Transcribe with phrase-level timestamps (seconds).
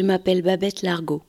[0.00, 1.20] Je m'appelle Babette Largot.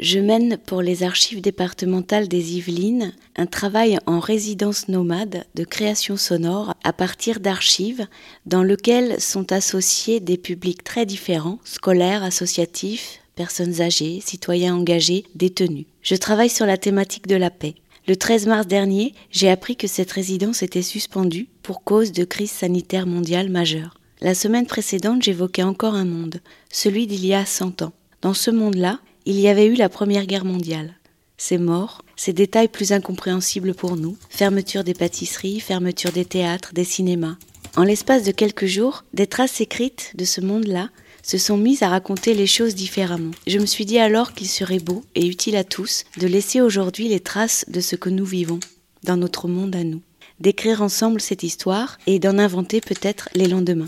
[0.00, 6.16] Je mène pour les archives départementales des Yvelines un travail en résidence nomade de création
[6.16, 8.08] sonore à partir d'archives
[8.44, 15.86] dans lequel sont associés des publics très différents, scolaires, associatifs, personnes âgées, citoyens engagés, détenus.
[16.02, 17.76] Je travaille sur la thématique de la paix.
[18.08, 22.50] Le 13 mars dernier, j'ai appris que cette résidence était suspendue pour cause de crise
[22.50, 23.94] sanitaire mondiale majeure.
[24.20, 26.40] La semaine précédente, j'évoquais encore un monde,
[26.72, 27.92] celui d'il y a 100 ans.
[28.20, 30.94] Dans ce monde-là, il y avait eu la Première Guerre mondiale.
[31.36, 36.82] Ces morts, ces détails plus incompréhensibles pour nous, fermeture des pâtisseries, fermeture des théâtres, des
[36.82, 37.36] cinémas.
[37.76, 40.90] En l'espace de quelques jours, des traces écrites de ce monde-là
[41.22, 43.30] se sont mises à raconter les choses différemment.
[43.46, 47.08] Je me suis dit alors qu'il serait beau et utile à tous de laisser aujourd'hui
[47.08, 48.58] les traces de ce que nous vivons
[49.04, 50.00] dans notre monde à nous,
[50.40, 53.86] d'écrire ensemble cette histoire et d'en inventer peut-être les lendemains.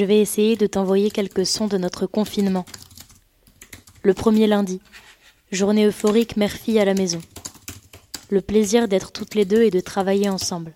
[0.00, 2.64] Je vais essayer de t'envoyer quelques sons de notre confinement.
[4.02, 4.80] Le premier lundi,
[5.52, 7.20] journée euphorique mère-fille à la maison.
[8.30, 10.74] Le plaisir d'être toutes les deux et de travailler ensemble.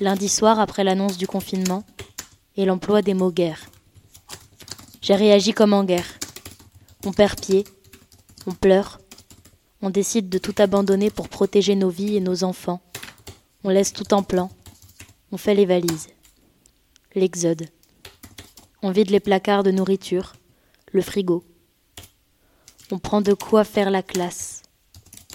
[0.00, 1.84] Lundi soir après l'annonce du confinement
[2.56, 3.60] et l'emploi des mots guerre.
[5.02, 6.18] J'ai réagi comme en guerre.
[7.04, 7.64] On perd pied,
[8.46, 9.00] on pleure,
[9.82, 12.80] on décide de tout abandonner pour protéger nos vies et nos enfants.
[13.64, 14.50] On laisse tout en plan,
[15.30, 16.08] on fait les valises
[17.14, 17.68] l'exode.
[18.84, 20.32] On vide les placards de nourriture,
[20.90, 21.44] le frigo.
[22.90, 24.62] On prend de quoi faire la classe,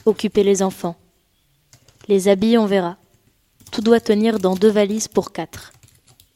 [0.06, 0.98] occuper les enfants.
[2.10, 2.98] Les habits, on verra.
[3.72, 5.72] Tout doit tenir dans deux valises pour quatre.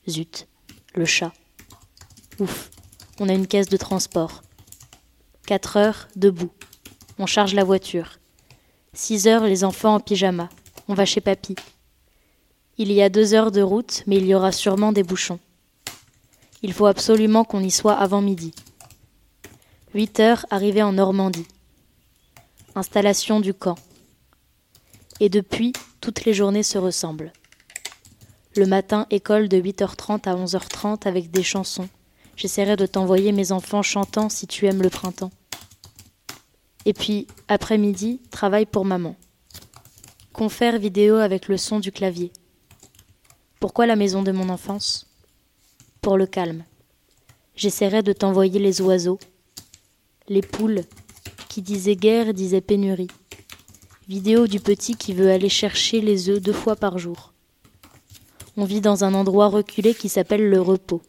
[0.08, 0.48] Zut,
[0.96, 1.34] le chat.
[2.40, 2.72] Ouf,
[3.20, 4.42] on a une caisse de transport.
[5.46, 6.52] Quatre heures, debout.
[7.20, 8.20] On charge la voiture.
[8.94, 10.48] Six heures, les enfants en pyjama.
[10.88, 11.56] On va chez papy.
[12.78, 15.40] Il y a deux heures de route, mais il y aura sûrement des bouchons.
[16.64, 18.54] Il faut absolument qu'on y soit avant midi.
[19.96, 21.48] Huit heures, arrivée en Normandie.
[22.76, 23.78] Installation du camp.
[25.20, 27.34] Et depuis, toutes les journées se ressemblent.
[28.56, 31.90] Le matin, école de 8h30 à 11h30 avec des chansons.
[32.36, 35.32] J'essaierai de t'envoyer mes enfants chantant si tu aimes le printemps.
[36.86, 39.16] Et puis, après-midi, travail pour maman.
[40.32, 42.32] Confère vidéo avec le son du clavier.
[43.60, 45.11] Pourquoi la maison de mon enfance?
[46.02, 46.64] Pour le calme.
[47.56, 49.20] J'essaierai de t'envoyer les oiseaux,
[50.30, 50.82] les poules,
[51.48, 53.12] qui disaient guerre disaient pénurie.
[54.08, 57.34] Vidéo du petit qui veut aller chercher les œufs deux fois par jour.
[58.58, 61.04] On vit dans un endroit reculé qui s'appelle le repos.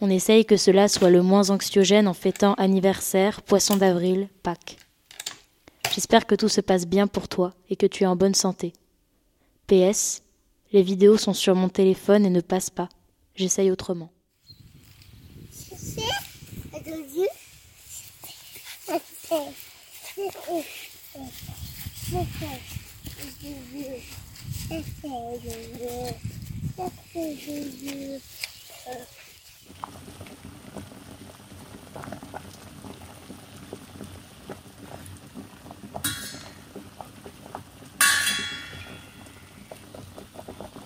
[0.00, 4.78] On essaye que cela soit le moins anxiogène en fêtant anniversaire, poisson d'avril, Pâques.
[5.94, 8.72] J'espère que tout se passe bien pour toi et que tu es en bonne santé.
[9.66, 10.22] PS,
[10.72, 12.88] les vidéos sont sur mon téléphone et ne passent pas.
[13.34, 14.10] J'essaye autrement.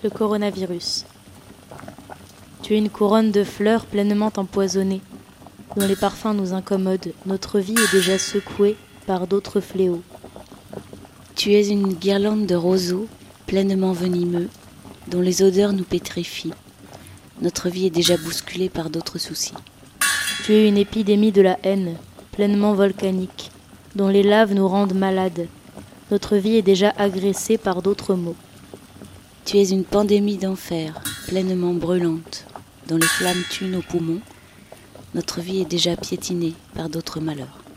[0.03, 1.04] le coronavirus.
[2.69, 5.01] Tu es une couronne de fleurs pleinement empoisonnée,
[5.75, 7.15] dont les parfums nous incommodent.
[7.25, 10.03] Notre vie est déjà secouée par d'autres fléaux.
[11.34, 13.07] Tu es une guirlande de roseaux
[13.47, 14.51] pleinement venimeux,
[15.07, 16.53] dont les odeurs nous pétrifient.
[17.41, 19.55] Notre vie est déjà bousculée par d'autres soucis.
[20.45, 21.97] Tu es une épidémie de la haine,
[22.33, 23.51] pleinement volcanique,
[23.97, 25.47] dont les laves nous rendent malades.
[26.11, 28.37] Notre vie est déjà agressée par d'autres maux.
[29.47, 32.45] Tu es une pandémie d'enfer, pleinement brûlante,
[32.89, 34.21] dont les flammes tuent nos poumons.
[35.15, 37.67] Notre vie est déjà piétinée par d'autres malheurs.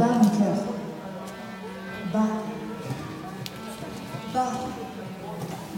[0.00, 0.06] Bas.
[4.32, 4.50] Bas.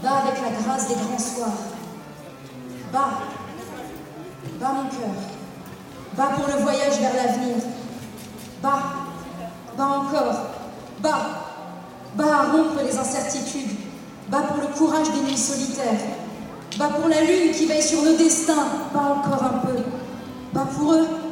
[0.01, 1.49] Bas avec la grâce des grands soirs.
[2.93, 3.19] Bas.
[4.61, 5.15] Bas mon cœur.
[6.15, 7.55] Bas pour le voyage vers l'avenir.
[8.61, 8.83] Bas.
[9.77, 10.35] Bas encore.
[11.01, 11.25] Bas.
[12.15, 13.77] Bas à rompre les incertitudes.
[14.29, 15.99] Bas pour le courage des nuits solitaires.
[16.77, 18.67] Bas pour la lune qui veille sur nos destins.
[18.93, 19.83] Bas encore un peu.
[20.53, 21.22] Bas pour eux.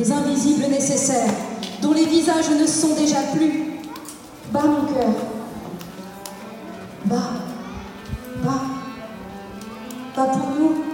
[0.00, 1.30] Les invisibles nécessaires
[1.82, 3.64] dont les visages ne sont déjà plus.
[4.50, 5.12] Bas mon cœur.
[7.04, 7.16] Bas.
[8.42, 8.62] Bas.
[10.16, 10.84] Bas pour nous.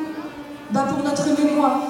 [0.72, 1.82] Bas pour notre mémoire.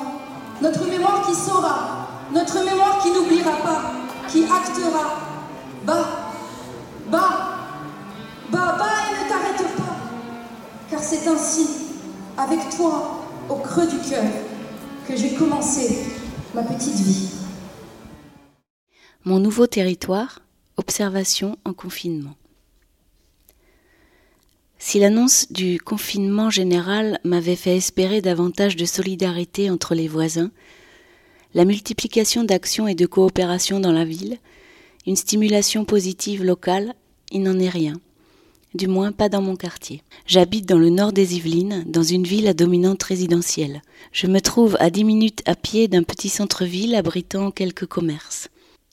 [0.60, 2.06] Notre mémoire qui saura.
[2.34, 3.80] Notre mémoire qui n'oubliera pas.
[4.28, 5.16] Qui actera.
[5.86, 6.06] Bas.
[7.10, 7.30] Bas.
[8.52, 9.96] Bas, bas et ne t'arrête pas.
[10.90, 11.66] Car c'est ainsi,
[12.36, 14.22] avec toi, au creux du cœur,
[15.08, 16.15] que j'ai commencé
[16.62, 17.28] petite vie.
[19.24, 20.40] Mon nouveau territoire,
[20.76, 22.36] observation en confinement.
[24.78, 30.50] Si l'annonce du confinement général m'avait fait espérer davantage de solidarité entre les voisins,
[31.54, 34.38] la multiplication d'actions et de coopération dans la ville,
[35.06, 36.94] une stimulation positive locale,
[37.32, 37.94] il n'en est rien.
[38.76, 40.02] Du moins pas dans mon quartier.
[40.26, 43.80] J'habite dans le nord des Yvelines, dans une ville à dominante résidentielle.
[44.12, 48.50] Je me trouve à dix minutes à pied d'un petit centre-ville abritant quelques commerces.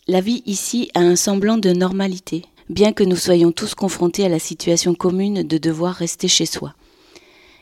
[0.07, 4.29] La vie ici a un semblant de normalité, bien que nous soyons tous confrontés à
[4.29, 6.75] la situation commune de devoir rester chez soi.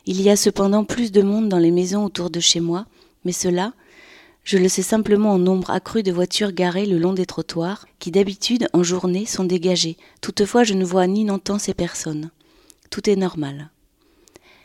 [0.05, 2.85] Il y a cependant plus de monde dans les maisons autour de chez moi,
[3.25, 3.73] mais cela,
[4.43, 8.11] je le sais simplement en nombre accru de voitures garées le long des trottoirs, qui
[8.11, 9.97] d'habitude en journée sont dégagées.
[10.19, 12.31] Toutefois, je ne vois ni n'entends ces personnes.
[12.89, 13.69] Tout est normal.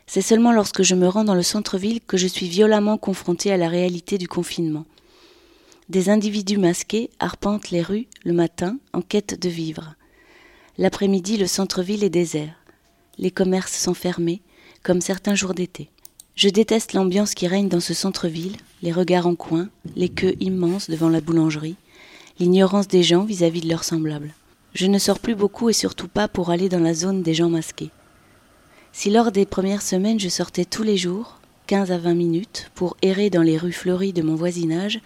[0.07, 3.57] C'est seulement lorsque je me rends dans le centre-ville que je suis violemment confronté à
[3.57, 4.87] la réalité du confinement.
[5.89, 9.95] Des individus masqués arpentent les rues le matin en quête de vivre.
[10.79, 12.55] L'après-midi, le centre-ville est désert.
[13.19, 14.43] Les commerces sont fermés,
[14.83, 15.91] comme certains jours d'été.
[16.37, 20.91] Je déteste l'ambiance qui règne dans ce centre-ville, les regards en coin, les queues immenses
[20.91, 21.77] devant la boulangerie,
[22.39, 24.35] l'ignorance des gens vis-à-vis de leurs semblables.
[24.75, 27.49] Je ne sors plus beaucoup et surtout pas pour aller dans la zone des gens
[27.49, 27.91] masqués.
[28.93, 31.39] Si lors des premières semaines je sortais tous les jours,
[31.69, 35.01] 15 à 20 minutes, pour errer dans les rues fleuries de mon voisinage,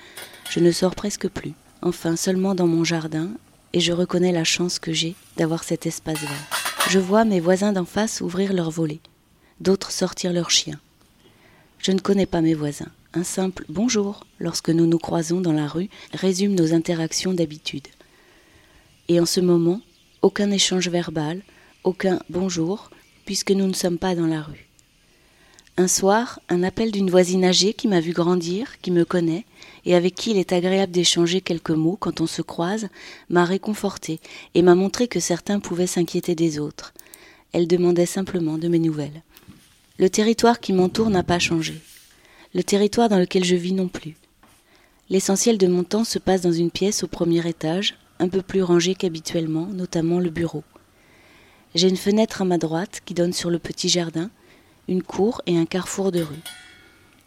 [0.50, 3.28] je ne sors presque plus, enfin seulement dans mon jardin,
[3.72, 6.48] et je reconnais la chance que j'ai d'avoir cet espace vert.
[6.88, 9.00] Je vois mes voisins d'en face ouvrir leurs volets,
[9.60, 10.80] d'autres sortir leurs chiens.
[11.82, 12.90] Je ne connais pas mes voisins.
[13.14, 17.88] Un simple bonjour lorsque nous nous croisons dans la rue résume nos interactions d'habitude.
[19.08, 19.80] Et en ce moment,
[20.20, 21.40] aucun échange verbal,
[21.82, 22.90] aucun bonjour,
[23.24, 24.68] puisque nous ne sommes pas dans la rue.
[25.78, 29.46] Un soir, un appel d'une voisine âgée qui m'a vu grandir, qui me connaît,
[29.86, 32.88] et avec qui il est agréable d'échanger quelques mots quand on se croise,
[33.30, 34.20] m'a réconforté
[34.54, 36.92] et m'a montré que certains pouvaient s'inquiéter des autres.
[37.52, 39.22] Elle demandait simplement de mes nouvelles.
[40.00, 41.74] Le territoire qui m'entoure n'a pas changé.
[42.54, 44.16] Le territoire dans lequel je vis non plus.
[45.10, 48.62] L'essentiel de mon temps se passe dans une pièce au premier étage, un peu plus
[48.62, 50.64] rangée qu'habituellement, notamment le bureau.
[51.74, 54.30] J'ai une fenêtre à ma droite qui donne sur le petit jardin,
[54.88, 56.44] une cour et un carrefour de rue.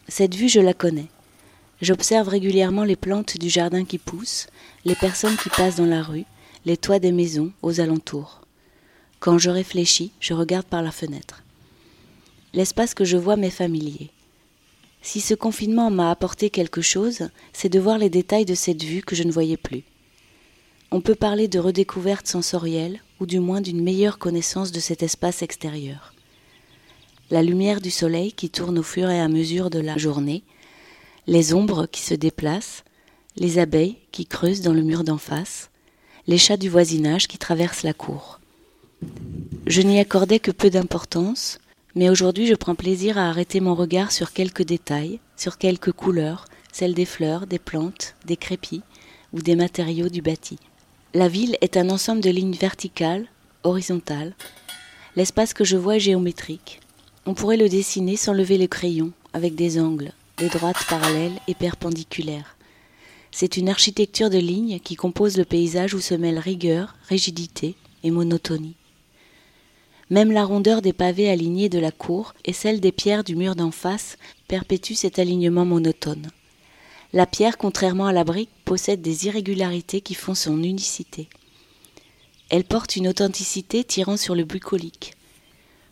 [0.07, 1.09] Cette vue, je la connais.
[1.79, 4.47] J'observe régulièrement les plantes du jardin qui poussent,
[4.83, 6.25] les personnes qui passent dans la rue,
[6.65, 8.41] les toits des maisons aux alentours.
[9.19, 11.42] Quand je réfléchis, je regarde par la fenêtre.
[12.53, 14.12] L'espace que je vois m'est familier.
[15.01, 19.01] Si ce confinement m'a apporté quelque chose, c'est de voir les détails de cette vue
[19.01, 19.83] que je ne voyais plus.
[20.91, 25.41] On peut parler de redécouverte sensorielle, ou du moins d'une meilleure connaissance de cet espace
[25.41, 26.13] extérieur.
[27.31, 30.43] La lumière du soleil qui tourne au fur et à mesure de la journée,
[31.25, 32.83] les ombres qui se déplacent,
[33.36, 35.72] les abeilles qui creusent dans le mur d'en face,
[36.27, 38.39] les chats du voisinage qui traversent la cour.
[39.65, 41.57] Je n'y accordais que peu d'importance,
[41.95, 46.45] mais aujourd'hui je prends plaisir à arrêter mon regard sur quelques détails, sur quelques couleurs,
[46.71, 48.81] celles des fleurs, des plantes, des crépis
[49.33, 50.57] ou des matériaux du bâti.
[51.13, 53.27] La ville est un ensemble de lignes verticales,
[53.63, 54.33] horizontales.
[55.15, 56.79] L'espace que je vois est géométrique.
[57.25, 61.53] On pourrait le dessiner sans lever le crayon, avec des angles, des droites parallèles et
[61.53, 62.57] perpendiculaires.
[63.31, 68.12] C'est une architecture de lignes qui compose le paysage où se mêlent rigueur, rigidité et
[68.12, 68.75] monotonie.
[70.13, 73.55] Même la rondeur des pavés alignés de la cour et celle des pierres du mur
[73.55, 76.29] d'en face perpétue cet alignement monotone.
[77.13, 81.29] La pierre, contrairement à la brique, possède des irrégularités qui font son unicité.
[82.51, 85.15] Elle porte une authenticité tirant sur le bucolique,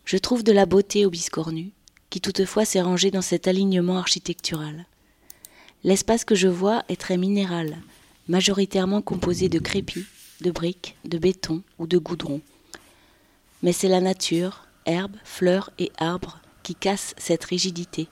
[0.05, 1.71] Je trouve de la beauté au biscornu,
[2.11, 4.85] qui toutefois s'est rangé dans cet alignement architectural.
[5.83, 7.81] L'espace que je vois est très minéral,
[8.27, 10.05] majoritairement composé de crépis,
[10.41, 12.39] de briques, de béton ou de goudron.
[13.63, 18.07] Mais c'est la nature, herbes, fleurs et arbres qui cassent cette rigidité,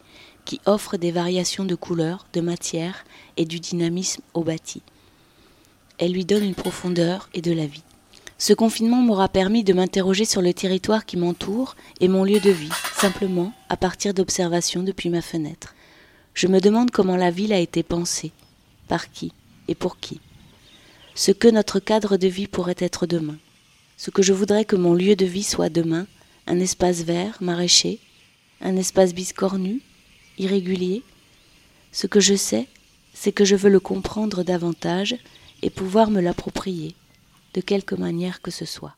[0.45, 3.05] qui offre des variations de couleurs, de matière
[3.37, 4.81] et du dynamisme au bâti.
[5.97, 7.83] Elle lui donne une profondeur et de la vie.
[8.37, 12.51] Ce confinement m'aura permis de m'interroger sur le territoire qui m'entoure et mon lieu de
[12.51, 15.75] vie, simplement à partir d'observations depuis ma fenêtre.
[16.33, 18.31] Je me demande comment la ville a été pensée,
[18.87, 19.33] par qui
[19.67, 20.21] et pour qui.
[21.15, 23.35] Ce que notre cadre de vie pourrait être demain.
[23.99, 26.07] Ce que je voudrais que mon lieu de vie soit demain,
[26.47, 27.99] un espace vert, maraîcher,
[28.61, 29.81] un espace biscornu,
[30.37, 31.03] irrégulier.
[31.91, 32.69] Ce que je sais,
[33.13, 35.17] c'est que je veux le comprendre davantage
[35.61, 36.95] et pouvoir me l'approprier,
[37.53, 38.95] de quelque manière que ce soit.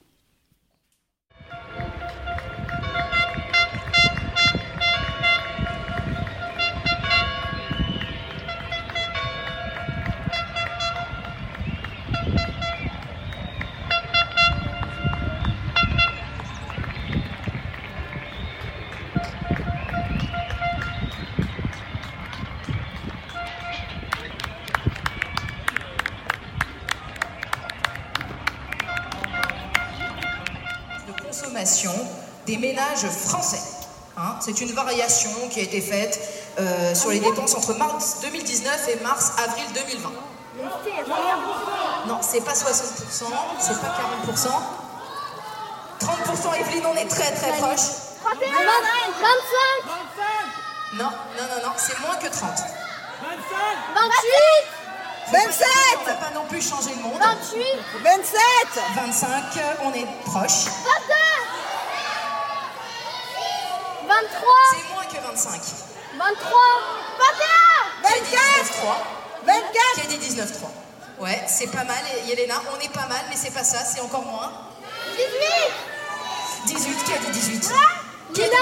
[32.52, 33.62] Des ménages français.
[34.18, 34.36] Hein.
[34.42, 36.20] C'est une variation qui a été faite
[36.60, 40.12] euh, sur les dépenses entre mars 2019 et mars-avril 2020.
[42.08, 43.24] Non, c'est pas 60%,
[43.60, 43.96] c'est pas
[44.28, 44.50] 40%.
[46.02, 47.88] 30% Evelyne, on est très très proche.
[48.22, 48.36] 25
[50.96, 52.50] Non, non, non, non, c'est moins que 30.
[52.50, 52.58] 25
[53.96, 54.82] 28
[55.32, 55.68] 27
[56.02, 57.22] On n'a pas non plus changé le monde.
[57.22, 57.64] 28
[58.04, 58.36] 27
[58.96, 59.44] 25,
[59.86, 60.66] on est proche.
[60.66, 61.41] 22 23
[64.72, 65.62] C'est moins que 25.
[66.18, 66.60] 23
[67.20, 68.42] 21 Qui a dit 19,3
[69.46, 70.68] 24 Qui a dit 19,3
[71.20, 74.26] Ouais, c'est pas mal, Yelena, on est pas mal, mais c'est pas ça, c'est encore
[74.26, 74.52] moins.
[75.16, 75.28] 18
[76.66, 77.72] 18, qui a dit 18
[78.34, 78.58] Qui a dit Lila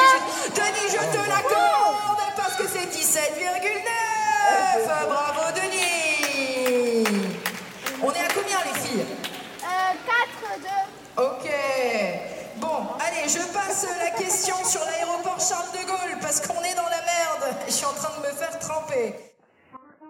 [0.51, 5.38] 18 Denis, je te l'accorde Parce que c'est 17,9 Bravo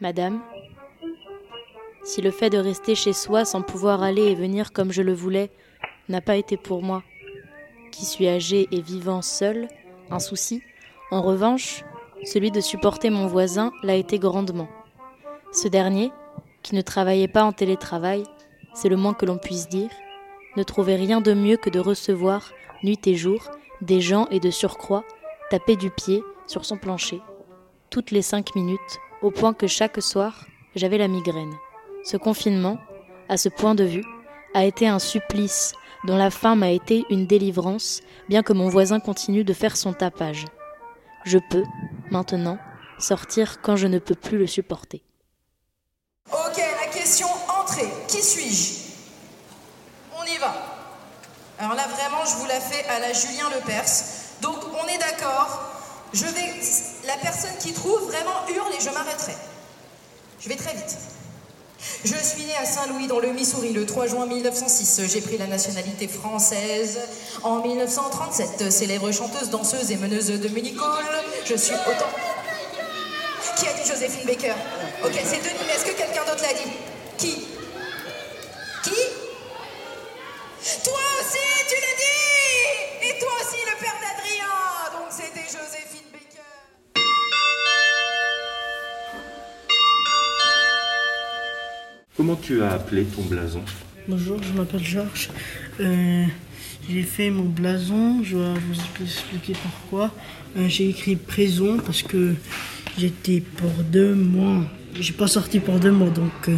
[0.00, 0.40] Madame,
[2.04, 5.12] si le fait de rester chez soi sans pouvoir aller et venir comme je le
[5.12, 5.50] voulais
[6.08, 7.02] n'a pas été pour moi,
[7.92, 9.68] qui suis âgé et vivant seul,
[10.10, 10.62] un souci,
[11.10, 11.84] en revanche,
[12.24, 14.68] celui de supporter mon voisin l'a été grandement.
[15.52, 16.12] Ce dernier,
[16.62, 18.24] qui ne travaillait pas en télétravail,
[18.74, 19.90] c'est le moins que l'on puisse dire,
[20.56, 22.52] ne trouvait rien de mieux que de recevoir,
[22.82, 23.50] nuit et jour,
[23.82, 25.04] des gens et de surcroît,
[25.50, 27.20] taper du pied sur son plancher,
[27.90, 31.52] toutes les cinq minutes, au point que chaque soir, j'avais la migraine.
[32.04, 32.78] Ce confinement,
[33.28, 34.04] à ce point de vue,
[34.54, 35.72] a été un supplice
[36.04, 39.92] dont la fin m'a été une délivrance, bien que mon voisin continue de faire son
[39.92, 40.46] tapage.
[41.24, 41.64] Je peux,
[42.10, 42.58] maintenant,
[42.98, 45.02] sortir quand je ne peux plus le supporter.
[46.32, 47.26] Ok, la question
[47.60, 47.90] entrée.
[48.08, 48.92] Qui suis-je?
[50.16, 50.54] On y va.
[51.58, 54.40] Alors là, vraiment, je vous la fais à la Julien Lepers.
[54.40, 55.79] Donc, on est d'accord.
[56.12, 56.54] Je vais.
[57.06, 59.34] La personne qui trouve vraiment hurle et je m'arrêterai.
[60.40, 60.96] Je vais très vite.
[62.04, 65.02] Je suis née à Saint-Louis dans le Missouri le 3 juin 1906.
[65.06, 67.00] J'ai pris la nationalité française
[67.42, 68.70] en 1937.
[68.70, 71.04] Célèbre chanteuse, danseuse et meneuse de Municole.
[71.44, 72.10] Je suis autant.
[73.56, 74.54] Qui a dit Joséphine Baker?
[75.04, 76.70] Ok, c'est Denis, mais est-ce que quelqu'un d'autre l'a dit?
[77.18, 77.49] Qui Qui?
[92.20, 93.62] Comment tu as appelé ton blason
[94.06, 95.30] Bonjour, je m'appelle Georges.
[95.80, 96.26] Euh,
[96.86, 100.14] j'ai fait mon blason, je vais vous expliquer pourquoi.
[100.58, 102.34] Euh, j'ai écrit prison parce que
[102.98, 104.66] j'étais pour deux mois.
[105.00, 106.56] J'ai pas sorti pour deux mois, donc euh,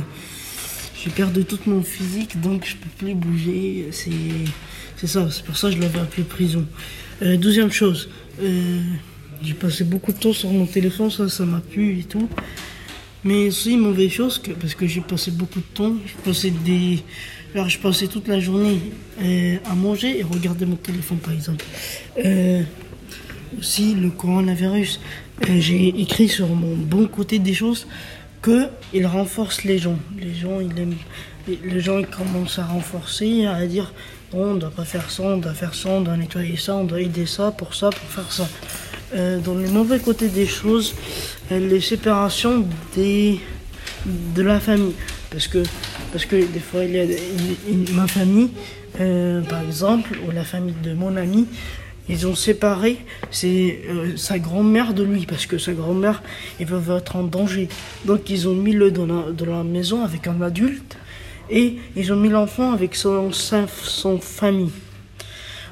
[1.01, 3.87] j'ai perdu tout mon physique, donc je peux plus bouger.
[3.93, 4.11] C'est,
[4.97, 6.67] c'est ça, c'est pour ça que je l'avais appelé prison.
[7.21, 12.03] Deuxième chose, j'ai passé beaucoup de temps sur mon téléphone, ça, ça m'a plu et
[12.03, 12.29] tout.
[13.25, 17.03] Mais aussi, mauvaise chose, que, parce que j'ai passé beaucoup de temps, je passais des...
[17.55, 17.69] Alors,
[18.11, 18.79] toute la journée
[19.21, 21.65] euh, à manger et regarder mon téléphone, par exemple.
[22.25, 22.63] Euh,
[23.59, 25.01] aussi, le coronavirus,
[25.49, 27.87] euh, j'ai écrit sur mon bon côté des choses
[28.41, 29.99] que il renforce les gens.
[30.19, 30.73] Les gens, ils
[31.47, 33.93] les gens ils commencent à renforcer, à dire
[34.33, 37.01] on doit pas faire ça, on doit faire ça, on doit nettoyer ça, on doit
[37.01, 38.49] aider ça pour ça, pour faire ça.
[39.15, 40.95] Euh, dans les mauvais côtés des choses,
[41.51, 42.65] euh, les séparations
[42.97, 44.95] de la famille.
[45.31, 45.63] Parce que,
[46.13, 47.05] parce que des fois, il y a
[47.93, 48.51] ma famille,
[49.01, 51.47] euh, par exemple, ou la famille de mon ami,
[52.09, 52.97] ils ont séparé
[53.31, 56.23] sa grand-mère de lui, parce que sa grand-mère,
[56.59, 57.69] ils peuvent être en danger.
[58.07, 60.97] Donc ils ont mis le dans la, dans la maison avec un adulte,
[61.51, 64.73] et ils ont mis l'enfant avec son, sa- son famille.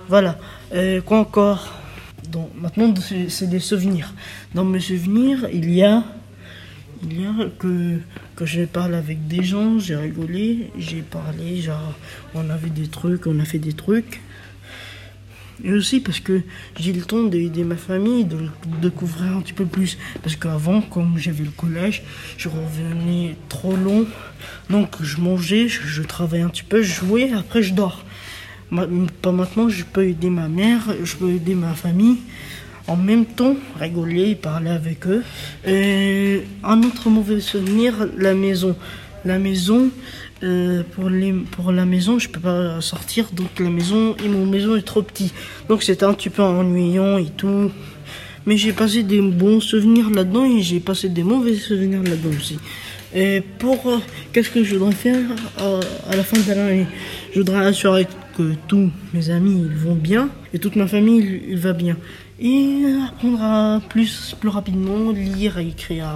[0.08, 0.38] Voilà.
[1.06, 1.79] Quoi encore?
[2.54, 2.94] Maintenant,
[3.28, 4.12] c'est- des souvenirs.
[4.54, 6.04] Dans mes souvenirs, il y a,
[7.02, 7.98] il y a que,
[8.36, 11.94] que j'ai parlé avec des gens, j'ai rigolé, j'ai parlé, genre,
[12.34, 14.20] on avait des trucs, on a fait des trucs.
[15.62, 16.40] Et aussi parce que
[16.78, 18.38] j'ai le temps d'aider ma famille, de
[18.80, 19.98] découvrir un petit peu plus.
[20.22, 22.02] Parce qu'avant, comme j'avais le collège,
[22.38, 24.06] je revenais trop long.
[24.70, 28.04] Donc je mangeais, je, je travaillais un petit peu, je jouais, après je dors.
[28.70, 32.18] Pas maintenant, je peux aider ma mère, je peux aider ma famille.
[32.86, 35.22] En même temps, rigoler, parler avec eux.
[36.64, 38.76] Un autre mauvais souvenir, la maison.
[39.24, 39.90] La maison,
[40.42, 44.86] euh, pour, la maison, je peux pas sortir, donc la maison, et mon maison est
[44.86, 45.32] trop petit.
[45.68, 47.70] Donc c'était un petit peu ennuyant et tout.
[48.46, 52.58] Mais j'ai passé des bons souvenirs là-dedans et j'ai passé des mauvais souvenirs là-dedans aussi.
[53.14, 53.98] Et pour euh,
[54.32, 55.20] qu'est-ce que je voudrais faire
[55.60, 56.86] euh, à la fin de l'année?
[57.34, 58.06] Je voudrais assurer
[58.40, 61.96] que tous mes amis ils vont bien et toute ma famille il, il va bien.
[62.40, 66.06] Et apprendre à plus, plus rapidement, lire et écrire.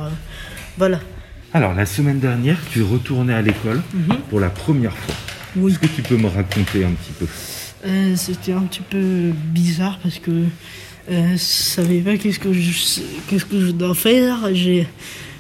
[0.79, 1.01] Voilà.
[1.53, 3.83] Alors, la semaine dernière, tu retournais à l'école
[4.31, 5.15] pour la première fois.
[5.57, 5.73] Oui.
[5.73, 7.27] Est-ce que tu peux me raconter un petit peu?
[7.87, 10.31] Euh, C'était un petit peu bizarre parce que
[11.11, 14.49] euh, je savais pas qu'est-ce que je qu'est-ce que je dois faire.
[14.55, 14.89] J'ai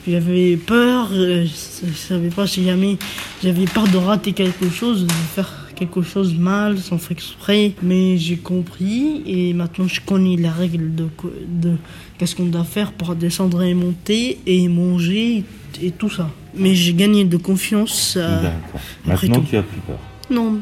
[0.06, 1.08] j'avais peur.
[1.12, 2.98] euh, Je, je savais pas si jamais
[3.42, 7.72] j'avais peur de rater quelque chose, de faire quelque chose mal sans faire exprès.
[7.82, 11.06] Mais j'ai compris et maintenant je connais la règle de
[11.48, 11.76] de
[12.18, 15.44] qu'est-ce qu'on doit faire pour descendre et monter et manger
[15.82, 16.30] et, tout ça.
[16.56, 18.14] Mais j'ai gagné de confiance.
[18.16, 18.80] euh, D'accord.
[19.06, 19.46] Maintenant, tout.
[19.50, 19.98] tu as plus peur.
[20.30, 20.60] non,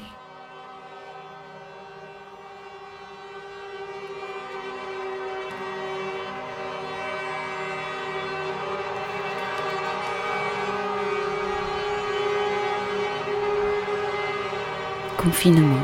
[15.22, 15.78] Confinement.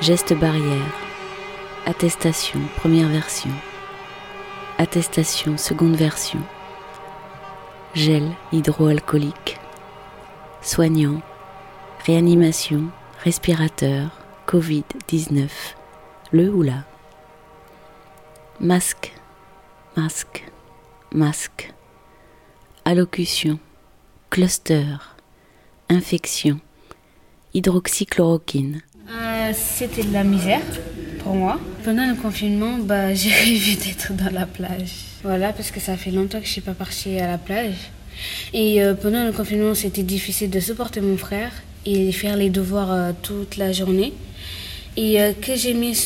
[0.00, 0.94] Geste barrière.
[1.84, 3.50] Attestation, première version.
[4.78, 6.40] Attestation, seconde version.
[7.92, 9.60] Gel hydroalcoolique.
[10.62, 11.20] Soignant.
[12.06, 12.84] Réanimation.
[13.22, 14.12] Respirateur.
[14.46, 15.50] Covid-19.
[16.32, 16.84] Le ou la.
[18.60, 19.12] Masque.
[19.94, 20.50] Masque.
[21.12, 21.70] Masque.
[22.86, 23.58] Allocution.
[24.30, 24.96] Cluster.
[25.90, 26.60] Infection.
[27.58, 28.80] Hydroxychloroquine.
[29.10, 30.62] Euh, C'était de la misère
[31.24, 31.58] pour moi.
[31.84, 34.92] Pendant le confinement, bah, j'ai rêvé d'être dans la plage.
[35.24, 37.90] Voilà, parce que ça fait longtemps que je suis pas partie à la plage.
[38.52, 41.52] Et euh, pendant le confinement, c'était difficile de supporter mon frère
[41.84, 44.12] et faire les devoirs euh, toute la journée.
[44.96, 45.96] Et que j'ai mis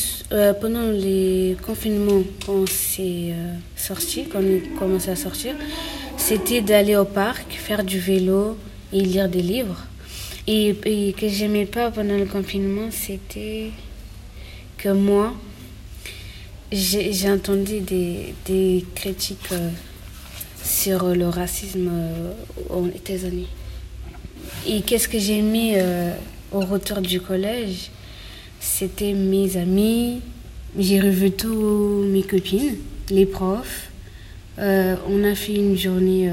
[0.61, 5.55] pendant les confinements, quand on s'est euh, sorti, quand on a commencé à sortir,
[6.17, 8.55] c'était d'aller au parc, faire du vélo
[8.91, 9.83] et lire des livres.
[10.45, 13.71] Et, et que j'aimais pas pendant le confinement, c'était
[14.77, 15.33] que moi,
[16.71, 19.69] j'ai entendu des, des critiques euh,
[20.61, 22.33] sur le racisme euh,
[22.69, 23.47] aux États-Unis.
[24.67, 26.13] Et qu'est-ce que j'ai aimé euh,
[26.51, 27.91] au retour du collège?
[28.59, 30.21] C'était mes amis,
[30.77, 32.75] j'ai revu tous mes copines,
[33.09, 33.89] les profs.
[34.57, 36.29] On a fait une journée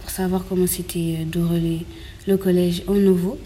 [0.00, 1.80] pour savoir comment c'était déroulé
[2.26, 3.38] le collège au nouveau.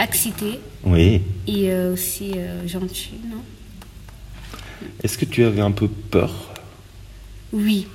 [0.00, 1.22] Excité Oui.
[1.46, 3.42] et euh, aussi euh, gentil, non?
[5.02, 6.54] Est-ce que tu avais un peu peur?
[7.52, 7.86] Oui.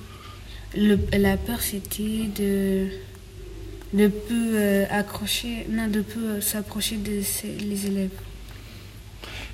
[0.75, 2.87] Le- la peur, c'était de
[3.93, 8.09] de peu euh, accrocher, non, de peu s'approcher de ces- les élèves.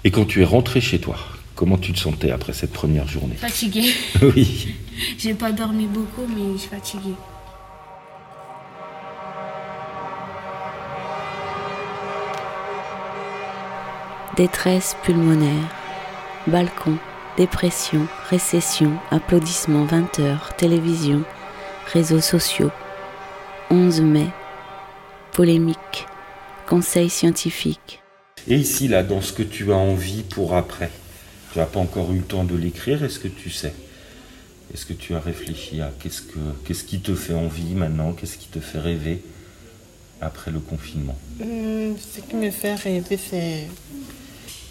[0.06, 1.18] Et quand tu es rentré chez toi,
[1.56, 3.36] comment tu te sentais après cette première journée?
[3.36, 3.92] Fatiguée.
[4.22, 4.70] Oui.
[5.18, 7.16] J'ai pas dormi beaucoup, mais je suis fatiguée.
[14.40, 15.70] Détresse pulmonaire,
[16.48, 16.98] balcon,
[17.36, 21.26] dépression, récession, applaudissements 20 heures, télévision,
[21.92, 22.72] réseaux sociaux.
[23.70, 24.28] 11 mai,
[25.34, 26.06] polémique,
[26.70, 28.02] conseil scientifique.
[28.48, 30.90] Et ici, là, dans ce que tu as envie pour après,
[31.52, 33.74] tu n'as pas encore eu le temps de l'écrire, est-ce que tu sais?
[34.74, 38.14] Est-ce que tu as réfléchi à qu'est-ce, que, qu'est-ce qui te fait envie maintenant?
[38.14, 39.22] Qu'est-ce qui te fait rêver
[40.22, 41.18] après le confinement?
[41.42, 43.68] Hum, ce qui me fait rêver, c'est.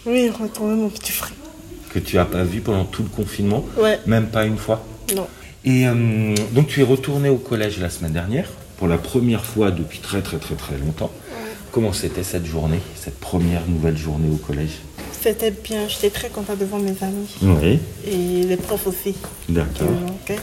[0.06, 1.32] Oui, retrouver mon petit frère.
[1.90, 3.98] Que tu n'as pas vu pendant tout le confinement Ouais.
[4.06, 4.84] Même pas une fois
[5.14, 5.26] Non.
[5.64, 9.70] Et euh, donc tu es retourné au collège la semaine dernière, pour la première fois
[9.70, 11.10] depuis très très très très longtemps.
[11.72, 14.78] Comment c'était cette journée, cette première nouvelle journée au collège?
[15.20, 17.28] C'était bien, j'étais très contente de voir mes amis.
[17.42, 17.78] Oui.
[18.06, 19.14] Et les profs aussi.
[19.48, 19.88] D'accord.
[20.28, 20.36] Ok.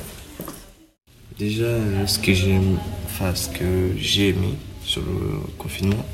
[1.39, 1.65] Déjà,
[2.05, 6.05] ce que j'aime, enfin, ce que j'ai aimé sur le confinement,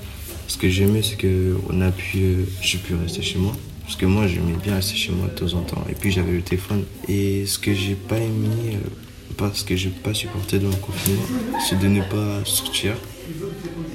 [0.52, 3.54] ce que j'ai aimé, c'est que on a pu, euh, j'ai pu rester chez moi.
[3.84, 5.84] Parce que moi, j'aimais bien rester chez moi de temps en temps.
[5.90, 6.84] Et puis, j'avais le téléphone.
[7.08, 8.90] Et ce que j'ai pas aimé, euh,
[9.38, 11.24] parce que j'ai pas supporté dans le confinement,
[11.68, 12.94] c'est de ne pas sortir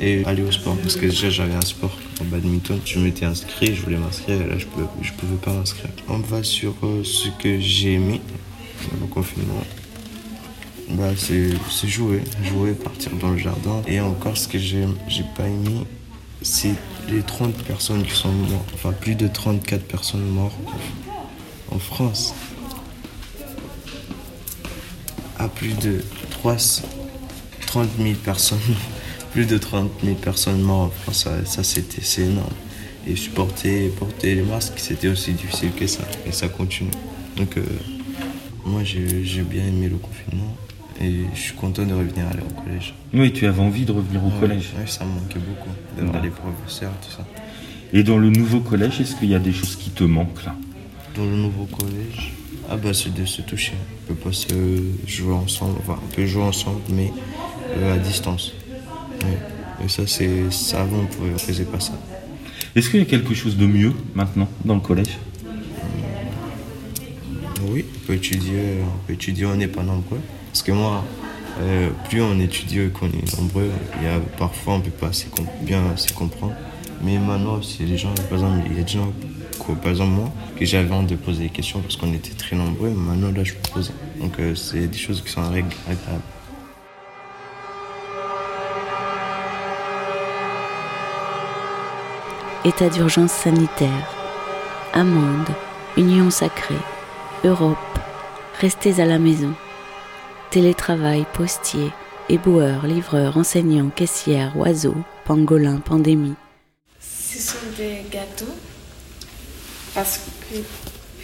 [0.00, 0.76] et aller au sport.
[0.78, 2.80] Parce que déjà, j'avais un sport en badminton.
[2.86, 4.40] Je m'étais inscrit, je voulais m'inscrire.
[4.40, 5.90] Et là, je pouvais, je pouvais pas m'inscrire.
[6.08, 8.22] On va sur euh, ce que j'ai aimé
[8.92, 9.62] dans le confinement.
[10.88, 13.82] Bah, c'est c'est jouer, jouer, partir dans le jardin.
[13.86, 15.84] Et encore, ce que j'ai j'ai pas aimé,
[16.42, 16.74] c'est
[17.08, 20.54] les 30 personnes qui sont mortes, enfin plus de 34 personnes mortes
[21.70, 22.34] en France.
[25.38, 26.82] À plus de 300,
[27.66, 28.58] 30 000 personnes,
[29.32, 32.48] plus de 30 000 personnes mortes en France, ça, ça, c'était c'est énorme.
[33.06, 36.02] Et supporter, porter les masques, c'était aussi difficile que ça.
[36.26, 36.90] Et ça continue.
[37.36, 37.62] Donc, euh,
[38.64, 40.56] moi, j'ai bien aimé le confinement.
[41.00, 42.94] Et je suis content de revenir aller au collège.
[43.12, 44.70] Oui, tu avais envie de revenir au collège.
[44.78, 45.68] ouais, ça me manquait beaucoup.
[45.96, 46.22] D'avoir Ouais.
[46.22, 47.26] les professeurs, tout ça.
[47.92, 50.54] Et dans le nouveau collège, est-ce qu'il y a des choses qui te manquent là?
[51.14, 52.32] Dans le nouveau collège,
[52.70, 53.74] ah bah c'est de se toucher.
[54.10, 54.48] On peut pas se
[55.06, 57.12] jouer ensemble, enfin on peut jouer ensemble, mais
[57.76, 58.52] euh, à distance.
[59.22, 59.84] Ouais.
[59.84, 61.92] Et ça, c'est ça avant on on faisait pas ça.
[62.74, 65.18] Est-ce qu'il y a quelque chose de mieux maintenant dans le collège?
[67.68, 70.20] Oui, on peut étudier, on peut étudier, on n'est pas nombreux.
[70.56, 71.04] Parce que moi,
[71.60, 73.70] euh, plus on étudie et qu'on est nombreux,
[74.02, 75.28] y a, parfois on peut pas assez
[75.60, 76.54] bien se comprendre.
[77.02, 79.12] Mais maintenant, c'est les gens, par exemple, il y a des gens,
[79.82, 82.88] par exemple moi, que j'avais honte de poser des questions parce qu'on était très nombreux,
[82.88, 83.92] maintenant là je poser.
[84.18, 86.22] Donc euh, c'est des choses qui sont rég- agréables.
[92.64, 94.08] État d'urgence sanitaire,
[94.94, 95.50] amende,
[95.98, 96.74] union sacrée,
[97.44, 97.76] Europe,
[98.58, 99.52] restez à la maison,
[100.50, 101.90] télétravail, postier,
[102.28, 106.34] éboueur, livreur, enseignant, caissière, oiseau, pangolin, pandémie.
[107.00, 108.54] Ce sont des gâteaux
[109.94, 110.56] parce que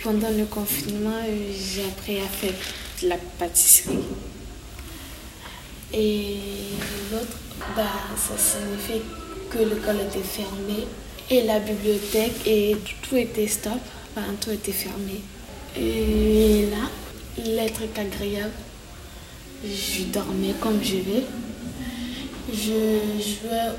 [0.02, 2.52] pendant le confinement, euh, j'ai appris à faire
[3.02, 3.98] de la pâtisserie.
[5.92, 6.36] Et
[7.10, 7.36] l'autre,
[7.76, 7.82] bah,
[8.16, 9.04] ça signifie
[9.50, 10.86] que l'école était fermée
[11.30, 13.72] et la bibliothèque et tout était stop,
[14.16, 15.20] enfin, tout était fermé.
[15.76, 16.88] Et là,
[17.44, 18.52] les trucs agréables,
[19.64, 21.24] je dormais comme je vais.
[22.52, 23.70] Je jouais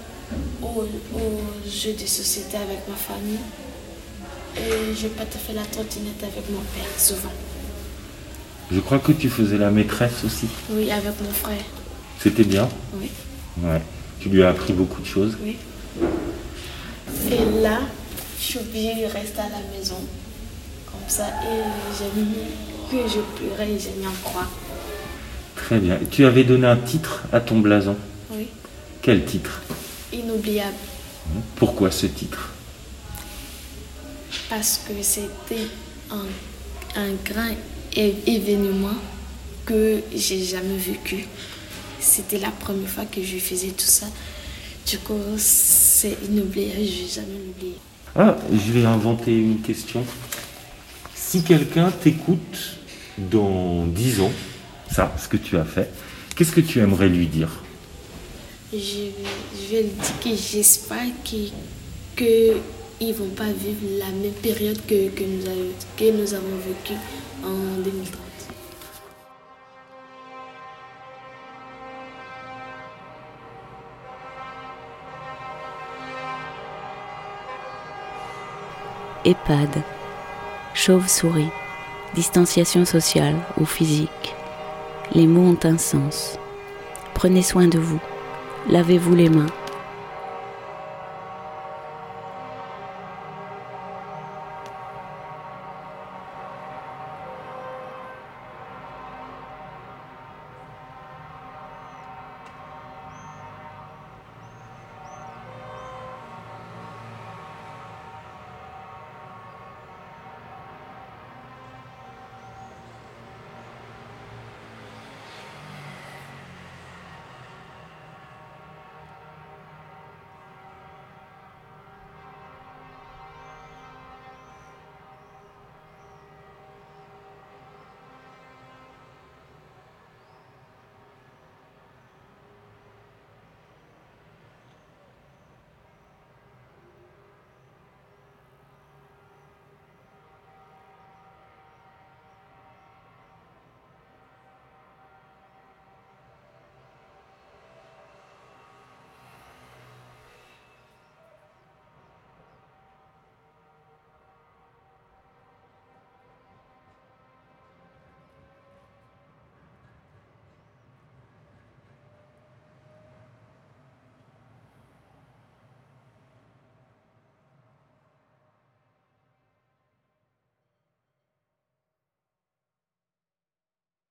[0.61, 0.83] aux,
[1.17, 3.39] aux jeux de société avec ma famille.
[4.57, 7.31] Et je pas fait la trottinette avec mon père souvent.
[8.71, 10.47] Je crois que tu faisais la maîtresse aussi.
[10.69, 11.63] Oui, avec mon frère.
[12.19, 13.09] C'était bien Oui.
[13.61, 13.81] Ouais.
[14.19, 15.37] Tu lui as appris beaucoup de choses.
[15.43, 15.57] Oui.
[17.29, 17.79] Et là,
[18.39, 19.97] je suis obligée de rester à la maison.
[20.85, 21.27] Comme ça.
[21.27, 21.61] Et
[21.97, 22.35] j'ai mis
[22.89, 24.47] que je pleurais et j'ai mis en croix.
[25.65, 25.97] Très bien.
[26.11, 27.95] Tu avais donné un titre à ton blason.
[28.31, 28.47] Oui.
[29.01, 29.61] Quel titre?
[30.11, 30.75] Inoubliable.
[31.55, 32.49] Pourquoi ce titre?
[34.49, 35.67] Parce que c'était
[36.11, 36.25] un,
[36.99, 37.55] un grand
[37.95, 38.97] événement
[39.65, 41.27] que j'ai jamais vécu.
[41.97, 44.07] C'était la première fois que je faisais tout ça.
[44.85, 47.77] Du coup, c'est inoubliable, je vais jamais l'oublier.
[48.17, 50.03] Ah, je vais inventer une question.
[51.15, 52.77] Si quelqu'un t'écoute
[53.17, 54.31] dans 10 ans,
[54.93, 55.89] ça, ce que tu as fait,
[56.35, 57.49] qu'est-ce que tu aimerais lui dire?
[58.71, 61.51] Je, je vais lui dire que j'espère qu'ils
[62.15, 62.57] que
[62.99, 66.93] ils vont pas vivre la même période que, que, nous, avons, que nous avons vécu
[67.43, 68.19] en 2030.
[79.25, 79.83] EHPAD,
[80.73, 81.49] chauve-souris,
[82.13, 84.35] distanciation sociale ou physique.
[85.15, 86.39] Les mots ont un sens.
[87.13, 87.99] Prenez soin de vous.
[88.67, 89.45] Lavez-vous les mains.